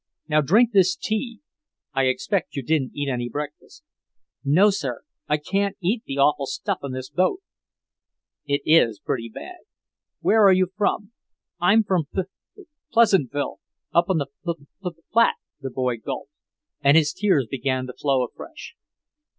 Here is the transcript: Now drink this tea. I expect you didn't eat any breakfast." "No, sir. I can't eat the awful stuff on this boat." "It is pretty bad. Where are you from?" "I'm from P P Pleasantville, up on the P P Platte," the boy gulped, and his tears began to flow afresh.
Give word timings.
Now 0.27 0.41
drink 0.41 0.71
this 0.73 0.95
tea. 0.95 1.41
I 1.93 2.05
expect 2.05 2.55
you 2.55 2.63
didn't 2.63 2.95
eat 2.95 3.07
any 3.07 3.29
breakfast." 3.29 3.83
"No, 4.43 4.71
sir. 4.71 5.03
I 5.29 5.37
can't 5.37 5.77
eat 5.79 6.01
the 6.07 6.17
awful 6.17 6.47
stuff 6.47 6.79
on 6.81 6.93
this 6.93 7.11
boat." 7.11 7.41
"It 8.47 8.63
is 8.65 8.99
pretty 8.99 9.29
bad. 9.29 9.57
Where 10.19 10.43
are 10.43 10.53
you 10.53 10.69
from?" 10.75 11.11
"I'm 11.59 11.83
from 11.83 12.05
P 12.15 12.21
P 12.55 12.63
Pleasantville, 12.91 13.59
up 13.93 14.09
on 14.09 14.17
the 14.17 14.25
P 14.43 14.65
P 14.83 14.89
Platte," 15.11 15.35
the 15.59 15.69
boy 15.69 15.97
gulped, 15.97 16.31
and 16.83 16.97
his 16.97 17.13
tears 17.13 17.45
began 17.47 17.85
to 17.85 17.93
flow 17.93 18.23
afresh. 18.25 18.73